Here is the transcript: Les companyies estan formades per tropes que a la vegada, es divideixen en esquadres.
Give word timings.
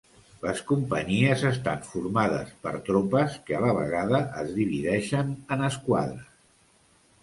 Les 0.43 0.61
companyies 0.69 1.43
estan 1.49 1.83
formades 1.91 2.57
per 2.65 2.75
tropes 2.89 3.37
que 3.51 3.61
a 3.61 3.63
la 3.69 3.77
vegada, 3.83 4.25
es 4.45 4.53
divideixen 4.61 5.35
en 5.57 5.67
esquadres. 5.73 6.31